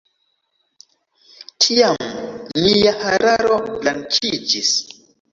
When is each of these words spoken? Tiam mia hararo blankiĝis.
Tiam 1.65 1.99
mia 2.63 2.93
hararo 3.01 3.57
blankiĝis. 3.75 4.73